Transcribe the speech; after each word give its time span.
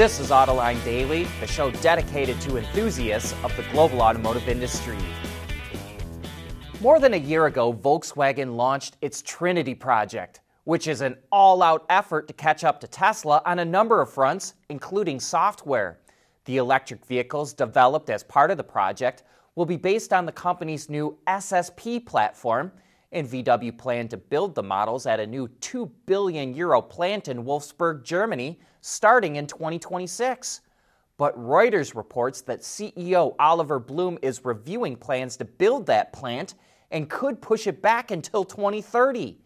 This 0.00 0.18
is 0.18 0.30
Autoline 0.30 0.82
Daily, 0.82 1.24
the 1.40 1.46
show 1.46 1.70
dedicated 1.70 2.40
to 2.40 2.56
enthusiasts 2.56 3.34
of 3.44 3.54
the 3.54 3.64
global 3.64 4.00
automotive 4.00 4.48
industry. 4.48 4.96
More 6.80 6.98
than 6.98 7.12
a 7.12 7.18
year 7.18 7.44
ago, 7.44 7.70
Volkswagen 7.70 8.56
launched 8.56 8.96
its 9.02 9.20
Trinity 9.20 9.74
project, 9.74 10.40
which 10.64 10.88
is 10.88 11.02
an 11.02 11.18
all 11.30 11.62
out 11.62 11.84
effort 11.90 12.28
to 12.28 12.32
catch 12.32 12.64
up 12.64 12.80
to 12.80 12.86
Tesla 12.86 13.42
on 13.44 13.58
a 13.58 13.64
number 13.66 14.00
of 14.00 14.10
fronts, 14.10 14.54
including 14.70 15.20
software. 15.20 16.00
The 16.46 16.56
electric 16.56 17.04
vehicles 17.04 17.52
developed 17.52 18.08
as 18.08 18.22
part 18.24 18.50
of 18.50 18.56
the 18.56 18.64
project 18.64 19.24
will 19.54 19.66
be 19.66 19.76
based 19.76 20.14
on 20.14 20.24
the 20.24 20.32
company's 20.32 20.88
new 20.88 21.18
SSP 21.26 22.06
platform, 22.06 22.72
and 23.12 23.28
VW 23.28 23.76
planned 23.76 24.08
to 24.08 24.16
build 24.16 24.54
the 24.54 24.62
models 24.62 25.04
at 25.04 25.20
a 25.20 25.26
new 25.26 25.46
2 25.60 25.92
billion 26.06 26.54
euro 26.54 26.80
plant 26.80 27.28
in 27.28 27.44
Wolfsburg, 27.44 28.02
Germany, 28.02 28.60
starting 28.80 29.36
in 29.36 29.46
2026. 29.46 30.60
But 31.16 31.38
Reuters 31.38 31.94
reports 31.94 32.40
that 32.42 32.60
CEO 32.60 33.34
Oliver 33.38 33.78
Blume 33.78 34.18
is 34.22 34.44
reviewing 34.44 34.96
plans 34.96 35.36
to 35.36 35.44
build 35.44 35.86
that 35.86 36.12
plant 36.12 36.54
and 36.90 37.10
could 37.10 37.42
push 37.42 37.66
it 37.66 37.82
back 37.82 38.10
until 38.10 38.44
2030. 38.44 39.38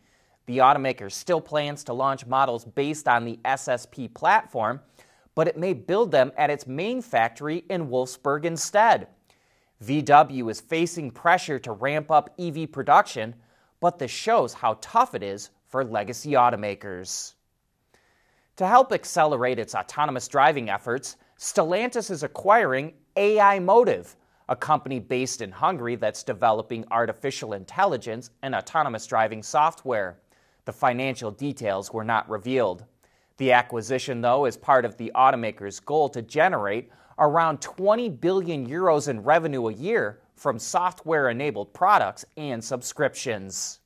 The 0.47 0.59
automaker 0.59 1.11
still 1.11 1.41
plans 1.41 1.85
to 1.85 1.93
launch 1.93 2.27
models 2.27 2.65
based 2.65 3.09
on 3.09 3.25
the 3.25 3.39
SSP 3.45 4.13
platform, 4.15 4.81
but 5.35 5.49
it 5.49 5.57
may 5.57 5.73
build 5.73 6.11
them 6.13 6.33
at 6.37 6.51
its 6.51 6.67
main 6.67 7.03
factory 7.03 7.65
in 7.71 7.89
Wolfsburg 7.89 8.45
instead. 8.45 9.09
VW 9.83 10.51
is 10.51 10.61
facing 10.61 11.11
pressure 11.11 11.59
to 11.59 11.73
ramp 11.73 12.11
up 12.11 12.35
EV 12.39 12.71
production, 12.71 13.35
but 13.81 13.99
this 13.99 14.11
shows 14.11 14.55
how 14.55 14.79
tough 14.81 15.15
it 15.15 15.23
is 15.23 15.51
for 15.67 15.85
legacy 15.85 16.33
automakers. 16.33 17.35
To 18.57 18.69
help 18.69 18.93
accelerate 18.93 19.59
its 19.59 19.75
autonomous 19.75 20.29
driving 20.29 20.71
efforts, 20.71 21.17
Stellantis 21.37 22.09
is 22.09 22.23
acquiring 22.23 22.95
aiMotive, 23.17 24.15
a 24.49 24.55
company 24.55 25.01
based 25.01 25.41
in 25.41 25.51
Hungary 25.51 25.97
that's 25.97 26.23
developing 26.23 26.85
artificial 26.93 27.55
intelligence 27.55 28.31
and 28.43 28.55
autonomous 28.55 29.09
driving 29.09 29.43
software. 29.43 30.21
The 30.67 30.73
financial 30.73 31.33
details 31.33 31.93
were 31.93 32.05
not 32.05 32.31
revealed. 32.31 32.85
The 33.39 33.51
acquisition, 33.51 34.21
though, 34.21 34.45
is 34.45 34.57
part 34.57 34.85
of 34.85 34.97
the 34.99 35.11
automaker's 35.17 35.81
goal 35.81 36.09
to 36.11 36.23
generate 36.23 36.91
around 37.19 37.61
20 37.61 38.09
billion 38.09 38.69
euros 38.69 39.09
in 39.09 39.25
revenue 39.25 39.67
a 39.67 39.73
year 39.73 40.21
from 40.37 40.61
software 40.61 41.29
enabled 41.29 41.75
products 41.75 42.25
and 42.37 42.63
subscriptions. 42.63 43.81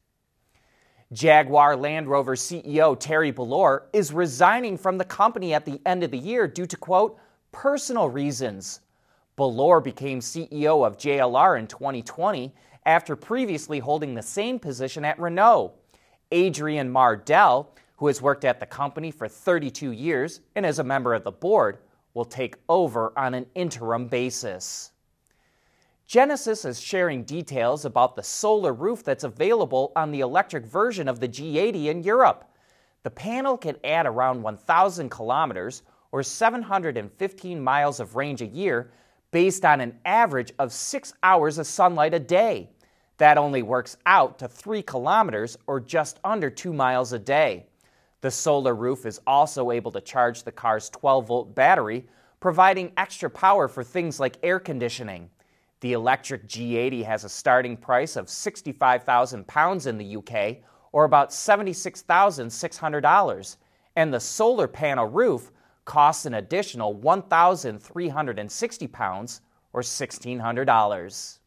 Jaguar 1.12 1.74
Land 1.74 2.06
Rover 2.06 2.36
CEO 2.36 3.00
Thierry 3.00 3.32
Bolloré 3.32 3.80
is 3.94 4.12
resigning 4.12 4.76
from 4.76 4.98
the 4.98 5.06
company 5.06 5.54
at 5.54 5.64
the 5.64 5.80
end 5.86 6.02
of 6.04 6.10
the 6.10 6.18
year 6.18 6.46
due 6.46 6.66
to, 6.66 6.76
quote, 6.76 7.18
personal 7.50 8.10
reasons. 8.10 8.80
Bolloré 9.38 9.82
became 9.82 10.20
CEO 10.20 10.86
of 10.86 10.98
JLR 10.98 11.58
in 11.58 11.66
2020 11.66 12.54
after 12.84 13.16
previously 13.16 13.78
holding 13.78 14.14
the 14.14 14.22
same 14.22 14.58
position 14.58 15.02
at 15.02 15.18
Renault. 15.18 15.72
Adrian 16.30 16.92
Mardell, 16.92 17.68
who 17.96 18.08
has 18.08 18.20
worked 18.20 18.44
at 18.44 18.60
the 18.60 18.66
company 18.66 19.10
for 19.10 19.28
32 19.28 19.92
years 19.92 20.40
and 20.56 20.66
is 20.66 20.78
a 20.78 20.84
member 20.84 21.14
of 21.14 21.24
the 21.24 21.32
board, 21.32 21.78
will 22.12 22.26
take 22.26 22.56
over 22.68 23.18
on 23.18 23.32
an 23.32 23.46
interim 23.54 24.08
basis. 24.08 24.90
Genesis 26.08 26.64
is 26.64 26.80
sharing 26.80 27.22
details 27.22 27.84
about 27.84 28.16
the 28.16 28.22
solar 28.22 28.72
roof 28.72 29.04
that's 29.04 29.24
available 29.24 29.92
on 29.94 30.10
the 30.10 30.20
electric 30.20 30.64
version 30.64 31.06
of 31.06 31.20
the 31.20 31.28
G80 31.28 31.84
in 31.88 32.02
Europe. 32.02 32.50
The 33.02 33.10
panel 33.10 33.58
can 33.58 33.76
add 33.84 34.06
around 34.06 34.42
1,000 34.42 35.10
kilometers 35.10 35.82
or 36.10 36.22
715 36.22 37.62
miles 37.62 38.00
of 38.00 38.16
range 38.16 38.40
a 38.40 38.46
year 38.46 38.90
based 39.32 39.66
on 39.66 39.82
an 39.82 39.98
average 40.06 40.50
of 40.58 40.72
six 40.72 41.12
hours 41.22 41.58
of 41.58 41.66
sunlight 41.66 42.14
a 42.14 42.18
day. 42.18 42.70
That 43.18 43.36
only 43.36 43.60
works 43.60 43.98
out 44.06 44.38
to 44.38 44.48
three 44.48 44.80
kilometers 44.80 45.58
or 45.66 45.78
just 45.78 46.20
under 46.24 46.48
two 46.48 46.72
miles 46.72 47.12
a 47.12 47.18
day. 47.18 47.66
The 48.22 48.30
solar 48.30 48.74
roof 48.74 49.04
is 49.04 49.20
also 49.26 49.70
able 49.72 49.92
to 49.92 50.00
charge 50.00 50.42
the 50.42 50.52
car's 50.52 50.88
12 50.88 51.26
volt 51.26 51.54
battery, 51.54 52.06
providing 52.40 52.92
extra 52.96 53.28
power 53.28 53.68
for 53.68 53.84
things 53.84 54.18
like 54.18 54.38
air 54.42 54.58
conditioning. 54.58 55.28
The 55.80 55.92
electric 55.92 56.48
G80 56.48 57.04
has 57.04 57.22
a 57.22 57.28
starting 57.28 57.76
price 57.76 58.16
of 58.16 58.26
£65,000 58.26 59.86
in 59.86 59.98
the 59.98 60.16
UK, 60.16 60.56
or 60.90 61.04
about 61.04 61.30
$76,600, 61.30 63.56
and 63.94 64.12
the 64.12 64.18
solar 64.18 64.66
panel 64.66 65.06
roof 65.06 65.52
costs 65.84 66.26
an 66.26 66.34
additional 66.34 66.96
£1,360 66.96 69.40
or 69.72 69.82
$1,600. 69.82 71.38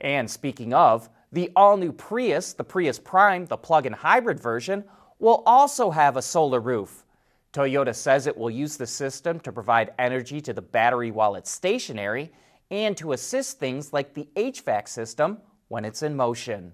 And 0.00 0.30
speaking 0.30 0.74
of, 0.74 1.08
the 1.32 1.50
all 1.56 1.78
new 1.78 1.92
Prius, 1.92 2.52
the 2.52 2.64
Prius 2.64 2.98
Prime, 2.98 3.46
the 3.46 3.56
plug 3.56 3.86
in 3.86 3.92
hybrid 3.92 4.38
version, 4.38 4.84
will 5.18 5.42
also 5.46 5.90
have 5.90 6.16
a 6.16 6.22
solar 6.22 6.60
roof. 6.60 7.04
Toyota 7.52 7.94
says 7.94 8.26
it 8.26 8.36
will 8.36 8.50
use 8.50 8.76
the 8.76 8.86
system 8.86 9.40
to 9.40 9.50
provide 9.50 9.94
energy 9.98 10.42
to 10.42 10.52
the 10.52 10.60
battery 10.60 11.10
while 11.10 11.36
it's 11.36 11.50
stationary 11.50 12.30
and 12.70 12.96
to 12.96 13.12
assist 13.12 13.58
things 13.58 13.92
like 13.92 14.14
the 14.14 14.28
HVAC 14.36 14.88
system 14.88 15.38
when 15.68 15.84
it's 15.84 16.02
in 16.02 16.16
motion. 16.16 16.72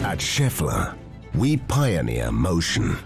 At 0.00 0.18
Schaeffler, 0.18 0.96
we 1.34 1.58
pioneer 1.58 2.32
motion 2.32 2.96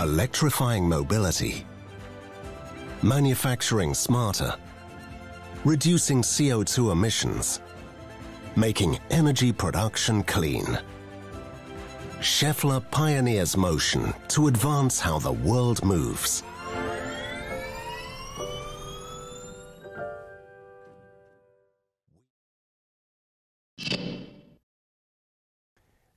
electrifying 0.00 0.88
mobility, 0.88 1.66
manufacturing 3.02 3.92
smarter, 3.92 4.54
reducing 5.64 6.22
CO2 6.22 6.90
emissions, 6.90 7.60
making 8.56 8.98
energy 9.10 9.52
production 9.52 10.22
clean. 10.22 10.78
Schaeffler 12.20 12.80
pioneers 12.90 13.56
motion 13.56 14.12
to 14.28 14.48
advance 14.48 15.00
how 15.00 15.18
the 15.18 15.32
world 15.32 15.82
moves. 15.82 16.42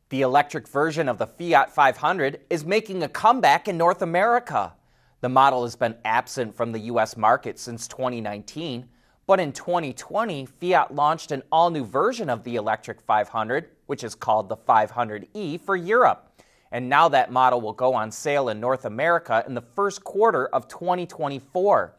The 0.09 0.21
electric 0.21 0.67
version 0.67 1.07
of 1.07 1.17
the 1.17 1.25
Fiat 1.25 1.73
500 1.73 2.41
is 2.49 2.65
making 2.65 3.01
a 3.03 3.07
comeback 3.07 3.69
in 3.69 3.77
North 3.77 4.01
America. 4.01 4.73
The 5.21 5.29
model 5.29 5.63
has 5.63 5.77
been 5.77 5.95
absent 6.03 6.53
from 6.53 6.73
the 6.73 6.79
U.S. 6.79 7.15
market 7.15 7.57
since 7.57 7.87
2019, 7.87 8.89
but 9.25 9.39
in 9.39 9.53
2020, 9.53 10.47
Fiat 10.47 10.93
launched 10.93 11.31
an 11.31 11.43
all 11.49 11.69
new 11.69 11.85
version 11.85 12.29
of 12.29 12.43
the 12.43 12.57
electric 12.57 12.99
500, 12.99 13.69
which 13.85 14.03
is 14.03 14.15
called 14.15 14.49
the 14.49 14.57
500e 14.57 15.59
for 15.61 15.75
Europe. 15.75 16.29
And 16.71 16.89
now 16.89 17.07
that 17.09 17.31
model 17.31 17.61
will 17.61 17.73
go 17.73 17.93
on 17.93 18.11
sale 18.11 18.49
in 18.49 18.59
North 18.59 18.85
America 18.85 19.43
in 19.47 19.53
the 19.53 19.61
first 19.61 20.03
quarter 20.03 20.47
of 20.47 20.67
2024. 20.67 21.93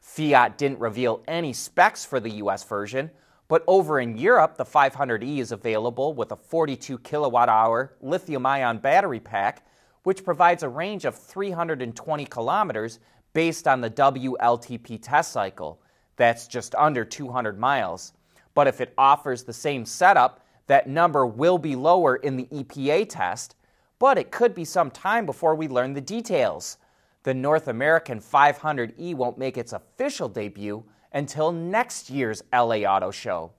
Fiat 0.00 0.58
didn't 0.58 0.78
reveal 0.78 1.22
any 1.26 1.52
specs 1.52 2.04
for 2.04 2.20
the 2.20 2.30
US 2.30 2.64
version, 2.64 3.10
but 3.48 3.64
over 3.66 4.00
in 4.00 4.16
Europe, 4.16 4.56
the 4.56 4.64
500e 4.64 5.38
is 5.38 5.52
available 5.52 6.14
with 6.14 6.32
a 6.32 6.36
42 6.36 6.98
kilowatt 6.98 7.48
hour 7.48 7.94
lithium 8.00 8.46
ion 8.46 8.78
battery 8.78 9.20
pack, 9.20 9.66
which 10.04 10.24
provides 10.24 10.62
a 10.62 10.68
range 10.68 11.04
of 11.04 11.14
320 11.14 12.24
kilometers 12.26 12.98
based 13.32 13.66
on 13.66 13.80
the 13.80 13.90
WLTP 13.90 14.98
test 15.02 15.32
cycle. 15.32 15.80
That's 16.16 16.46
just 16.46 16.74
under 16.74 17.04
200 17.04 17.58
miles. 17.58 18.12
But 18.54 18.68
if 18.68 18.80
it 18.80 18.94
offers 18.98 19.42
the 19.42 19.52
same 19.52 19.84
setup, 19.84 20.44
that 20.72 20.86
number 20.86 21.26
will 21.26 21.58
be 21.58 21.76
lower 21.76 22.16
in 22.16 22.34
the 22.34 22.46
EPA 22.46 23.06
test, 23.06 23.56
but 23.98 24.16
it 24.16 24.30
could 24.30 24.54
be 24.54 24.64
some 24.64 24.90
time 24.90 25.26
before 25.26 25.54
we 25.54 25.68
learn 25.68 25.92
the 25.92 26.00
details. 26.00 26.78
The 27.24 27.34
North 27.34 27.68
American 27.68 28.18
500e 28.18 29.14
won't 29.14 29.36
make 29.36 29.58
its 29.58 29.74
official 29.74 30.30
debut 30.30 30.82
until 31.12 31.52
next 31.52 32.08
year's 32.08 32.42
LA 32.54 32.86
Auto 32.88 33.10
Show. 33.10 33.52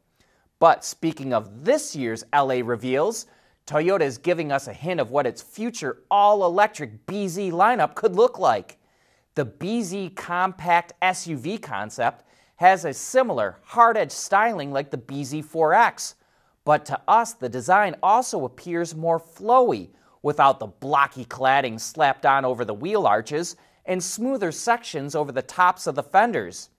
But 0.57 0.83
speaking 0.83 1.35
of 1.35 1.63
this 1.63 1.95
year's 1.95 2.23
LA 2.33 2.61
reveals, 2.63 3.27
Toyota 3.67 4.01
is 4.01 4.17
giving 4.17 4.51
us 4.51 4.67
a 4.67 4.73
hint 4.73 4.99
of 4.99 5.11
what 5.11 5.27
its 5.27 5.43
future 5.43 5.99
all 6.09 6.43
electric 6.43 7.05
BZ 7.05 7.51
lineup 7.51 7.93
could 7.93 8.15
look 8.15 8.39
like. 8.39 8.79
The 9.35 9.45
BZ 9.45 10.15
compact 10.15 10.93
SUV 10.99 11.61
concept 11.61 12.23
has 12.55 12.85
a 12.85 12.91
similar 12.91 13.59
hard 13.65 13.97
edge 13.97 14.11
styling 14.11 14.71
like 14.71 14.89
the 14.89 14.97
BZ4X, 14.97 16.15
but 16.65 16.85
to 16.85 16.99
us, 17.07 17.33
the 17.33 17.49
design 17.49 17.95
also 18.01 18.45
appears 18.45 18.95
more 18.95 19.19
flowy 19.19 19.89
without 20.21 20.59
the 20.59 20.67
blocky 20.67 21.25
cladding 21.25 21.79
slapped 21.79 22.25
on 22.25 22.45
over 22.45 22.63
the 22.63 22.73
wheel 22.73 23.05
arches 23.05 23.55
and 23.85 24.01
smoother 24.01 24.51
sections 24.51 25.15
over 25.15 25.31
the 25.31 25.41
tops 25.41 25.87
of 25.87 25.95
the 25.95 26.03
fenders. 26.03 26.69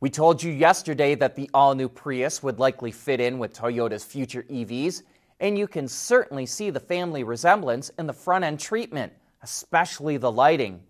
We 0.00 0.10
told 0.10 0.42
you 0.42 0.52
yesterday 0.52 1.14
that 1.16 1.36
the 1.36 1.50
all 1.52 1.74
new 1.74 1.88
Prius 1.88 2.42
would 2.42 2.58
likely 2.58 2.90
fit 2.90 3.20
in 3.20 3.38
with 3.38 3.52
Toyota's 3.52 4.04
future 4.04 4.44
EVs, 4.44 5.02
and 5.40 5.58
you 5.58 5.66
can 5.66 5.88
certainly 5.88 6.46
see 6.46 6.70
the 6.70 6.80
family 6.80 7.24
resemblance 7.24 7.90
in 7.98 8.06
the 8.06 8.12
front 8.12 8.44
end 8.44 8.60
treatment, 8.60 9.12
especially 9.42 10.16
the 10.16 10.32
lighting. 10.32 10.80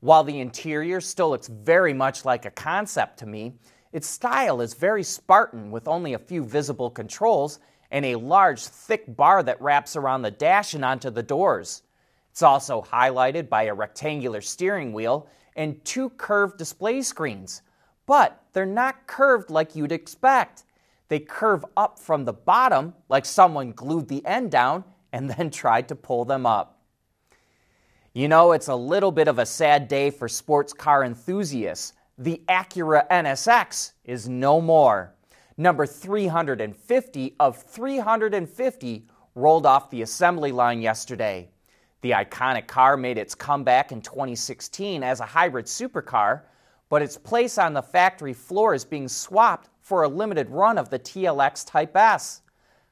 While 0.00 0.24
the 0.24 0.40
interior 0.40 1.00
still 1.00 1.30
looks 1.30 1.48
very 1.48 1.94
much 1.94 2.24
like 2.24 2.44
a 2.44 2.50
concept 2.50 3.18
to 3.20 3.26
me, 3.26 3.54
its 3.92 4.06
style 4.06 4.60
is 4.60 4.74
very 4.74 5.02
Spartan 5.02 5.70
with 5.70 5.88
only 5.88 6.12
a 6.12 6.18
few 6.18 6.44
visible 6.44 6.90
controls 6.90 7.58
and 7.90 8.04
a 8.04 8.16
large, 8.16 8.64
thick 8.66 9.16
bar 9.16 9.42
that 9.42 9.60
wraps 9.60 9.96
around 9.96 10.22
the 10.22 10.30
dash 10.30 10.74
and 10.74 10.84
onto 10.84 11.10
the 11.10 11.22
doors. 11.22 11.82
It's 12.30 12.42
also 12.42 12.82
highlighted 12.82 13.48
by 13.48 13.64
a 13.64 13.74
rectangular 13.74 14.40
steering 14.40 14.92
wheel 14.92 15.28
and 15.56 15.84
two 15.84 16.10
curved 16.10 16.58
display 16.58 17.02
screens, 17.02 17.62
but 18.06 18.42
they're 18.52 18.66
not 18.66 19.06
curved 19.06 19.50
like 19.50 19.74
you'd 19.74 19.92
expect. 19.92 20.64
They 21.08 21.18
curve 21.18 21.64
up 21.76 21.98
from 21.98 22.24
the 22.24 22.32
bottom 22.32 22.94
like 23.08 23.24
someone 23.24 23.72
glued 23.72 24.08
the 24.08 24.24
end 24.24 24.50
down 24.50 24.84
and 25.12 25.30
then 25.36 25.50
tried 25.50 25.88
to 25.88 25.96
pull 25.96 26.24
them 26.24 26.46
up. 26.46 26.78
You 28.12 28.28
know, 28.28 28.52
it's 28.52 28.68
a 28.68 28.74
little 28.74 29.12
bit 29.12 29.28
of 29.28 29.38
a 29.38 29.46
sad 29.46 29.88
day 29.88 30.10
for 30.10 30.28
sports 30.28 30.72
car 30.72 31.04
enthusiasts. 31.04 31.92
The 32.18 32.42
Acura 32.48 33.08
NSX 33.08 33.92
is 34.04 34.28
no 34.28 34.60
more. 34.60 35.14
Number 35.60 35.86
350 35.86 37.34
of 37.40 37.56
350 37.60 39.06
rolled 39.34 39.66
off 39.66 39.90
the 39.90 40.02
assembly 40.02 40.52
line 40.52 40.80
yesterday. 40.80 41.48
The 42.00 42.12
iconic 42.12 42.68
car 42.68 42.96
made 42.96 43.18
its 43.18 43.34
comeback 43.34 43.90
in 43.90 44.00
2016 44.00 45.02
as 45.02 45.18
a 45.18 45.26
hybrid 45.26 45.66
supercar, 45.66 46.42
but 46.88 47.02
its 47.02 47.18
place 47.18 47.58
on 47.58 47.72
the 47.72 47.82
factory 47.82 48.34
floor 48.34 48.72
is 48.72 48.84
being 48.84 49.08
swapped 49.08 49.68
for 49.80 50.04
a 50.04 50.08
limited 50.08 50.48
run 50.48 50.78
of 50.78 50.90
the 50.90 50.98
TLX 51.00 51.66
Type 51.66 51.96
S. 51.96 52.42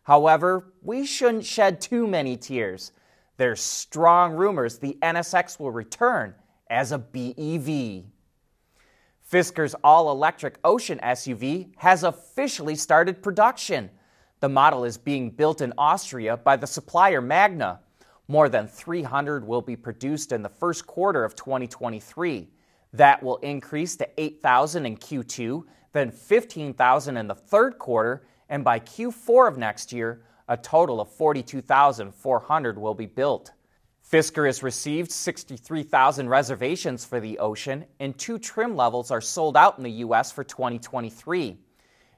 However, 0.02 0.72
we 0.82 1.06
shouldn't 1.06 1.44
shed 1.44 1.80
too 1.80 2.08
many 2.08 2.36
tears. 2.36 2.90
There's 3.36 3.60
strong 3.60 4.32
rumors 4.32 4.78
the 4.78 4.98
NSX 5.02 5.60
will 5.60 5.70
return 5.70 6.34
as 6.68 6.90
a 6.90 6.98
BEV. 6.98 8.06
Fisker's 9.30 9.74
all 9.82 10.12
electric 10.12 10.56
Ocean 10.62 11.00
SUV 11.02 11.70
has 11.78 12.04
officially 12.04 12.76
started 12.76 13.24
production. 13.24 13.90
The 14.38 14.48
model 14.48 14.84
is 14.84 14.96
being 14.96 15.30
built 15.30 15.60
in 15.60 15.72
Austria 15.76 16.36
by 16.36 16.54
the 16.54 16.66
supplier 16.68 17.20
Magna. 17.20 17.80
More 18.28 18.48
than 18.48 18.68
300 18.68 19.44
will 19.44 19.62
be 19.62 19.74
produced 19.74 20.30
in 20.30 20.42
the 20.42 20.48
first 20.48 20.86
quarter 20.86 21.24
of 21.24 21.34
2023. 21.34 22.48
That 22.92 23.20
will 23.20 23.38
increase 23.38 23.96
to 23.96 24.08
8,000 24.16 24.86
in 24.86 24.96
Q2, 24.96 25.64
then 25.92 26.12
15,000 26.12 27.16
in 27.16 27.26
the 27.26 27.34
third 27.34 27.78
quarter, 27.80 28.28
and 28.48 28.62
by 28.62 28.78
Q4 28.78 29.48
of 29.48 29.58
next 29.58 29.92
year, 29.92 30.22
a 30.46 30.56
total 30.56 31.00
of 31.00 31.10
42,400 31.10 32.78
will 32.78 32.94
be 32.94 33.06
built. 33.06 33.50
Fisker 34.10 34.46
has 34.46 34.62
received 34.62 35.10
63,000 35.10 36.28
reservations 36.28 37.04
for 37.04 37.18
the 37.18 37.40
Ocean, 37.40 37.84
and 37.98 38.16
two 38.16 38.38
trim 38.38 38.76
levels 38.76 39.10
are 39.10 39.20
sold 39.20 39.56
out 39.56 39.78
in 39.78 39.84
the 39.84 39.90
U.S. 39.90 40.30
for 40.30 40.44
2023. 40.44 41.58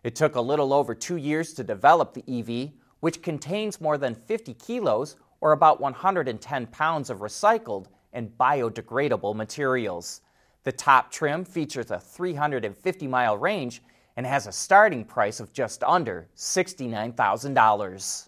It 0.05 0.15
took 0.15 0.37
a 0.37 0.41
little 0.41 0.75
over 0.75 0.95
two 0.95 1.17
years 1.17 1.55
to 1.55 1.65
develop 1.65 2.13
the 2.13 2.25
EV, 2.29 2.73
which 3.01 3.23
contains 3.23 3.81
more 3.81 3.97
than 3.97 4.15
50 4.15 4.53
kilos 4.55 5.17
or 5.41 5.53
about 5.53 5.81
110 5.81 6.67
pounds 6.67 7.09
of 7.09 7.21
recycled 7.21 7.87
and 8.13 8.37
biodegradable 8.37 9.35
materials. 9.35 10.21
The 10.65 10.73
top 10.73 11.11
trim 11.11 11.43
features 11.43 11.91
a 11.91 11.99
350 11.99 13.07
mile 13.07 13.39
range 13.39 13.83
and 14.15 14.27
has 14.27 14.47
a 14.47 14.53
starting 14.53 15.07
price 15.07 15.41
of 15.41 15.55
just 15.55 15.83
under 15.83 16.29
$69,000. 16.37 18.28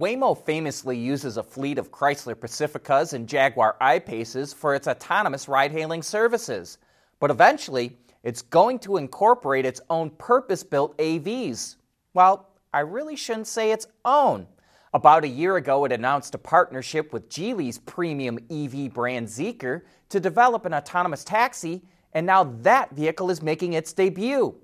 Waymo 0.00 0.34
famously 0.46 0.96
uses 0.96 1.36
a 1.36 1.42
fleet 1.42 1.76
of 1.76 1.92
Chrysler 1.92 2.34
Pacificas 2.34 3.12
and 3.12 3.28
Jaguar 3.28 3.76
I-Paces 3.82 4.50
for 4.50 4.74
its 4.74 4.88
autonomous 4.88 5.46
ride-hailing 5.46 6.02
services. 6.02 6.78
But 7.18 7.30
eventually, 7.30 7.98
it's 8.22 8.40
going 8.40 8.78
to 8.78 8.96
incorporate 8.96 9.66
its 9.66 9.82
own 9.90 10.08
purpose-built 10.08 10.96
AVs. 10.96 11.76
Well, 12.14 12.48
I 12.72 12.80
really 12.80 13.14
shouldn't 13.14 13.46
say 13.46 13.72
its 13.72 13.88
own. 14.06 14.46
About 14.94 15.24
a 15.24 15.28
year 15.28 15.56
ago, 15.56 15.84
it 15.84 15.92
announced 15.92 16.34
a 16.34 16.38
partnership 16.38 17.12
with 17.12 17.28
Geely's 17.28 17.76
premium 17.76 18.38
EV 18.50 18.94
brand 18.94 19.28
Zeekr 19.28 19.82
to 20.08 20.18
develop 20.18 20.64
an 20.64 20.72
autonomous 20.72 21.24
taxi, 21.24 21.82
and 22.14 22.24
now 22.24 22.44
that 22.62 22.90
vehicle 22.92 23.28
is 23.30 23.42
making 23.42 23.74
its 23.74 23.92
debut. 23.92 24.54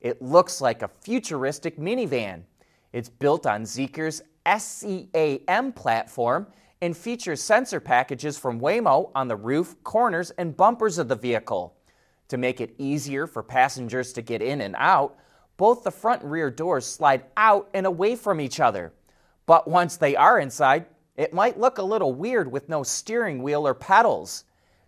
It 0.00 0.22
looks 0.22 0.60
like 0.60 0.82
a 0.82 0.88
futuristic 0.88 1.78
minivan. 1.78 2.44
It's 2.92 3.08
built 3.08 3.44
on 3.44 3.64
Zeekr's 3.64 4.22
SEA-M 4.46 5.72
platform 5.72 6.46
and 6.82 6.96
features 6.96 7.42
sensor 7.42 7.80
packages 7.80 8.36
from 8.36 8.60
Waymo 8.60 9.10
on 9.14 9.28
the 9.28 9.36
roof, 9.36 9.76
corners, 9.84 10.30
and 10.32 10.56
bumpers 10.56 10.98
of 10.98 11.08
the 11.08 11.16
vehicle. 11.16 11.76
To 12.28 12.36
make 12.36 12.60
it 12.60 12.74
easier 12.78 13.26
for 13.26 13.42
passengers 13.42 14.12
to 14.14 14.22
get 14.22 14.42
in 14.42 14.60
and 14.60 14.74
out, 14.78 15.16
both 15.56 15.84
the 15.84 15.90
front 15.90 16.22
and 16.22 16.30
rear 16.30 16.50
doors 16.50 16.84
slide 16.84 17.24
out 17.36 17.70
and 17.74 17.86
away 17.86 18.16
from 18.16 18.40
each 18.40 18.60
other. 18.60 18.92
But 19.46 19.68
once 19.68 19.96
they 19.96 20.16
are 20.16 20.38
inside, 20.38 20.86
it 21.16 21.32
might 21.32 21.60
look 21.60 21.78
a 21.78 21.82
little 21.82 22.12
weird 22.12 22.50
with 22.50 22.68
no 22.68 22.82
steering 22.82 23.42
wheel 23.42 23.66
or 23.66 23.74
pedals. 23.74 24.44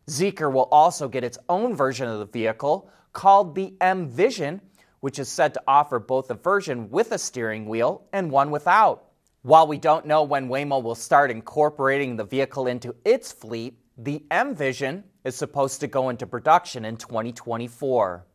Zeekr 0.09 0.53
will 0.53 0.69
also 0.73 1.09
get 1.09 1.25
its 1.25 1.39
own 1.49 1.75
version 1.75 2.09
of 2.09 2.19
the 2.19 2.27
vehicle 2.27 2.91
called 3.13 3.55
the 3.55 3.75
M 3.81 4.09
Vision, 4.09 4.61
which 5.01 5.19
is 5.19 5.29
said 5.29 5.55
to 5.55 5.63
offer 5.69 5.99
both 5.99 6.31
a 6.31 6.35
version 6.35 6.91
with 6.91 7.13
a 7.13 7.19
steering 7.19 7.67
wheel 7.67 8.05
and 8.13 8.31
one 8.31 8.51
without. 8.51 9.06
While 9.47 9.69
we 9.69 9.79
don't 9.79 10.07
know 10.07 10.25
when 10.25 10.49
Waymo 10.49 10.83
will 10.83 10.97
start 10.97 11.31
incorporating 11.31 12.17
the 12.17 12.25
vehicle 12.25 12.67
into 12.67 12.97
its 13.05 13.31
fleet, 13.31 13.79
the 13.97 14.25
M 14.29 14.57
Vision 14.57 15.05
is 15.23 15.37
supposed 15.37 15.79
to 15.83 15.87
go 15.87 16.09
into 16.09 16.27
production 16.27 16.85
in 16.85 16.97
2024. 16.97 18.27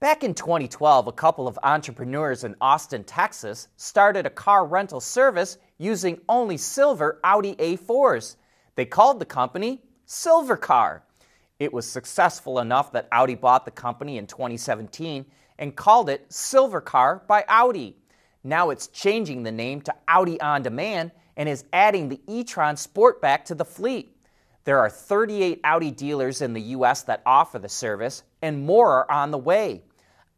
Back 0.00 0.22
in 0.22 0.34
2012, 0.34 1.06
a 1.06 1.12
couple 1.12 1.48
of 1.48 1.58
entrepreneurs 1.62 2.44
in 2.44 2.56
Austin, 2.60 3.04
Texas, 3.04 3.68
started 3.78 4.26
a 4.26 4.30
car 4.30 4.66
rental 4.66 5.00
service 5.00 5.56
using 5.78 6.20
only 6.28 6.58
silver 6.58 7.18
Audi 7.24 7.54
A4s. 7.54 8.36
They 8.74 8.84
called 8.84 9.18
the 9.18 9.24
company 9.24 9.80
Silvercar. 10.06 11.00
It 11.58 11.72
was 11.72 11.90
successful 11.90 12.58
enough 12.58 12.92
that 12.92 13.08
Audi 13.12 13.34
bought 13.34 13.64
the 13.64 13.70
company 13.70 14.18
in 14.18 14.26
2017 14.26 15.24
and 15.58 15.74
called 15.74 16.10
it 16.10 16.28
Silvercar 16.28 17.26
by 17.26 17.46
Audi. 17.48 17.96
Now 18.44 18.70
it's 18.70 18.88
changing 18.88 19.42
the 19.42 19.52
name 19.52 19.80
to 19.82 19.94
Audi 20.08 20.40
On 20.40 20.62
Demand 20.62 21.12
and 21.36 21.48
is 21.48 21.64
adding 21.72 22.08
the 22.08 22.20
e-tron 22.26 22.74
Sportback 22.74 23.44
to 23.46 23.54
the 23.54 23.64
fleet. 23.64 24.16
There 24.64 24.78
are 24.78 24.90
38 24.90 25.60
Audi 25.64 25.90
dealers 25.90 26.42
in 26.42 26.52
the 26.52 26.60
US 26.60 27.02
that 27.02 27.22
offer 27.26 27.58
the 27.58 27.68
service, 27.68 28.22
and 28.42 28.64
more 28.64 28.90
are 28.90 29.10
on 29.10 29.30
the 29.30 29.38
way. 29.38 29.82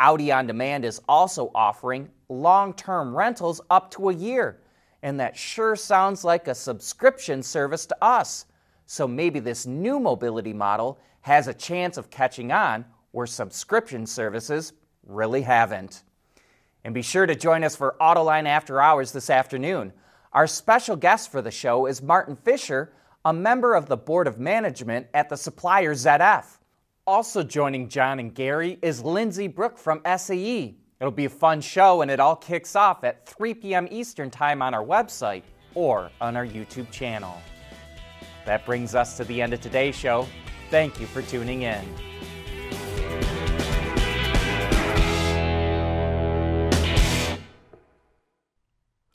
Audi 0.00 0.32
On 0.32 0.46
Demand 0.46 0.84
is 0.84 1.00
also 1.08 1.50
offering 1.54 2.11
long 2.28 2.75
term 2.75 3.16
rentals 3.16 3.61
up 3.70 3.90
to 3.92 4.11
a 4.11 4.14
year, 4.14 4.61
and 5.02 5.18
that 5.20 5.37
sure 5.37 5.76
sounds 5.76 6.25
like 6.25 6.49
a 6.49 6.54
subscription 6.54 7.42
service 7.42 7.87
to 7.87 7.96
us. 8.02 8.46
So 8.87 9.08
maybe 9.08 9.40
this 9.40 9.66
new 9.66 9.99
mobility 9.99 10.52
model 10.52 10.99
has 11.23 11.49
a 11.49 11.54
chance 11.54 11.96
of 11.96 12.11
catching 12.11 12.52
on 12.52 12.84
where 13.12 13.26
subscription 13.26 14.06
services 14.06 14.73
really 15.06 15.42
haven't. 15.42 16.02
And 16.85 16.93
be 16.93 17.03
sure 17.03 17.25
to 17.25 17.35
join 17.35 17.64
us 17.64 17.75
for 17.75 17.97
Autoline 18.00 18.47
After 18.47 18.81
Hours 18.81 19.12
this 19.12 19.31
afternoon. 19.31 19.93
Our 20.33 20.47
special 20.47 20.97
guest 20.97 21.33
for 21.33 21.41
the 21.41 21.50
show 21.50 21.87
is 21.87 22.03
Martin 22.03 22.37
Fischer, 22.37 22.93
a 23.25 23.33
member 23.33 23.75
of 23.75 23.87
the 23.87 23.97
Board 23.97 24.26
of 24.26 24.38
Management 24.38 25.07
at 25.14 25.31
the 25.31 25.37
supplier 25.37 25.95
ZF. 25.95 26.59
Also 27.07 27.43
joining 27.43 27.88
John 27.88 28.19
and 28.19 28.35
Gary 28.35 28.79
is 28.83 29.03
Lindsay 29.03 29.49
Brooke 29.49 29.79
from 29.79 30.03
SAE. 30.05 30.76
It'll 31.00 31.11
be 31.11 31.25
a 31.25 31.31
fun 31.31 31.61
show, 31.61 32.03
and 32.03 32.11
it 32.11 32.21
all 32.21 32.37
kicks 32.37 32.76
off 32.76 33.05
at 33.05 33.26
3 33.26 33.55
p.m. 33.55 33.88
Eastern 33.91 34.31
Time 34.31 34.61
on 34.62 34.75
our 34.75 34.85
website 34.85 35.43
or 35.75 36.11
on 36.21 36.37
our 36.37 36.47
YouTube 36.47 36.91
channel. 36.91 37.41
That 38.45 38.64
brings 38.67 38.95
us 38.95 39.17
to 39.17 39.25
the 39.25 39.41
end 39.41 39.55
of 39.55 39.61
today's 39.61 39.97
show. 39.97 40.26
Thank 40.71 41.00
you 41.00 41.07
for 41.07 41.23
tuning 41.23 41.62
in. 41.62 42.13